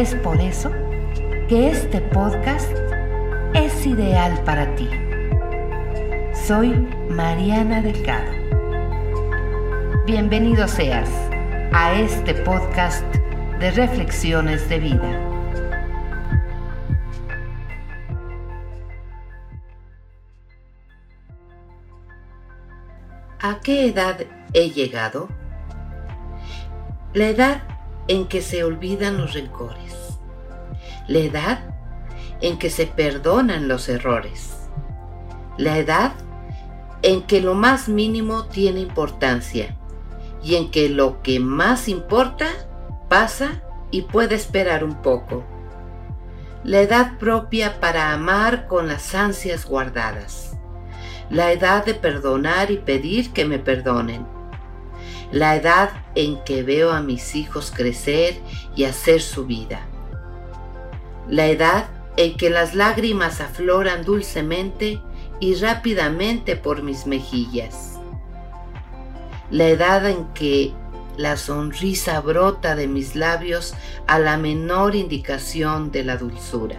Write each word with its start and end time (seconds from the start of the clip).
Es 0.00 0.14
por 0.14 0.40
eso 0.40 0.70
que 1.46 1.68
este 1.68 2.00
podcast 2.00 2.74
es 3.52 3.84
ideal 3.84 4.42
para 4.46 4.74
ti. 4.74 4.88
Soy 6.32 6.70
Mariana 7.10 7.82
Delgado. 7.82 8.32
Bienvenido 10.06 10.66
seas 10.68 11.10
a 11.74 11.92
este 11.92 12.32
podcast 12.32 13.04
de 13.58 13.72
reflexiones 13.72 14.66
de 14.70 14.78
vida. 14.78 15.20
¿A 23.38 23.60
qué 23.62 23.88
edad 23.88 24.18
he 24.54 24.70
llegado? 24.70 25.28
La 27.12 27.26
edad 27.26 27.69
en 28.10 28.26
que 28.26 28.42
se 28.42 28.64
olvidan 28.64 29.18
los 29.18 29.34
rencores, 29.34 30.18
la 31.06 31.20
edad 31.20 31.60
en 32.40 32.58
que 32.58 32.68
se 32.68 32.88
perdonan 32.88 33.68
los 33.68 33.88
errores, 33.88 34.68
la 35.56 35.78
edad 35.78 36.14
en 37.02 37.22
que 37.22 37.40
lo 37.40 37.54
más 37.54 37.88
mínimo 37.88 38.46
tiene 38.46 38.80
importancia 38.80 39.76
y 40.42 40.56
en 40.56 40.72
que 40.72 40.88
lo 40.88 41.22
que 41.22 41.38
más 41.38 41.86
importa 41.86 42.48
pasa 43.08 43.62
y 43.92 44.02
puede 44.02 44.34
esperar 44.34 44.82
un 44.82 45.02
poco. 45.02 45.44
La 46.64 46.80
edad 46.80 47.16
propia 47.16 47.78
para 47.78 48.12
amar 48.12 48.66
con 48.66 48.88
las 48.88 49.14
ansias 49.14 49.66
guardadas. 49.66 50.56
La 51.30 51.52
edad 51.52 51.84
de 51.84 51.94
perdonar 51.94 52.72
y 52.72 52.78
pedir 52.78 53.32
que 53.32 53.44
me 53.44 53.60
perdonen 53.60 54.39
la 55.32 55.56
edad 55.56 55.90
en 56.14 56.42
que 56.44 56.62
veo 56.62 56.92
a 56.92 57.00
mis 57.00 57.34
hijos 57.34 57.72
crecer 57.74 58.40
y 58.74 58.84
hacer 58.84 59.20
su 59.20 59.46
vida, 59.46 59.86
la 61.28 61.46
edad 61.46 61.88
en 62.16 62.36
que 62.36 62.50
las 62.50 62.74
lágrimas 62.74 63.40
afloran 63.40 64.04
dulcemente 64.04 65.00
y 65.38 65.54
rápidamente 65.54 66.56
por 66.56 66.82
mis 66.82 67.06
mejillas, 67.06 67.98
la 69.50 69.68
edad 69.68 70.08
en 70.08 70.26
que 70.34 70.72
la 71.16 71.36
sonrisa 71.36 72.20
brota 72.20 72.74
de 72.74 72.86
mis 72.86 73.14
labios 73.14 73.74
a 74.06 74.18
la 74.18 74.36
menor 74.36 74.94
indicación 74.94 75.90
de 75.90 76.04
la 76.04 76.16
dulzura. 76.16 76.76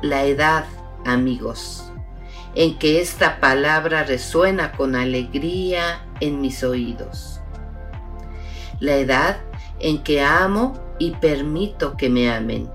La 0.00 0.24
edad, 0.24 0.64
amigos, 1.04 1.92
en 2.54 2.78
que 2.78 3.00
esta 3.00 3.40
palabra 3.40 4.04
resuena 4.04 4.72
con 4.72 4.94
alegría 4.94 6.06
en 6.20 6.40
mis 6.40 6.62
oídos. 6.62 7.40
La 8.80 8.96
edad 8.96 9.38
en 9.80 10.02
que 10.02 10.22
amo 10.22 10.74
y 10.98 11.12
permito 11.12 11.96
que 11.96 12.08
me 12.08 12.30
amen. 12.30 12.70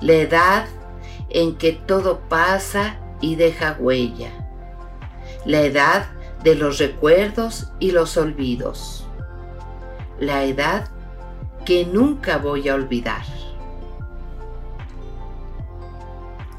La 0.00 0.14
edad 0.14 0.66
en 1.30 1.56
que 1.56 1.72
todo 1.72 2.20
pasa 2.28 2.98
y 3.20 3.36
deja 3.36 3.76
huella. 3.78 4.30
La 5.44 5.62
edad 5.62 6.10
de 6.42 6.54
los 6.54 6.78
recuerdos 6.78 7.72
y 7.78 7.92
los 7.92 8.16
olvidos. 8.16 9.06
La 10.18 10.44
edad 10.44 10.88
que 11.64 11.86
nunca 11.86 12.38
voy 12.38 12.68
a 12.68 12.74
olvidar. 12.74 13.24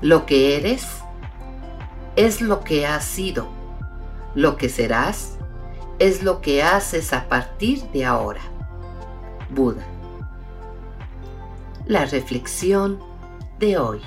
Lo 0.01 0.25
que 0.25 0.57
eres 0.57 1.01
es 2.15 2.41
lo 2.41 2.61
que 2.61 2.85
has 2.85 3.05
sido. 3.05 3.47
Lo 4.35 4.57
que 4.57 4.69
serás 4.69 5.37
es 5.99 6.23
lo 6.23 6.41
que 6.41 6.63
haces 6.63 7.13
a 7.13 7.27
partir 7.27 7.83
de 7.91 8.05
ahora. 8.05 8.41
Buda. 9.49 9.85
La 11.85 12.05
reflexión 12.05 12.99
de 13.59 13.77
hoy. 13.77 14.01